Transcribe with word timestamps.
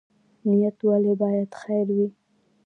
نیت 0.49 0.77
ولې 0.89 1.13
باید 1.21 1.49
خیر 1.61 1.87
وي؟ 1.95 2.07